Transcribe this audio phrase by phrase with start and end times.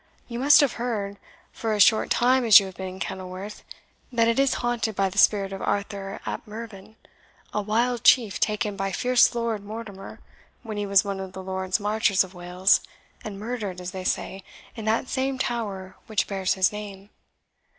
[0.27, 1.17] You must have heard,
[1.51, 3.63] for as short time as you have been in Kenilworth,
[4.11, 6.95] that it is haunted by the spirit of Arthur ap Mervyn,
[7.53, 10.19] a wild chief taken by fierce Lord Mortimer
[10.63, 12.81] when he was one of the Lords Marchers of Wales,
[13.23, 14.43] and murdered, as they say,
[14.75, 17.11] in that same tower which bears his name."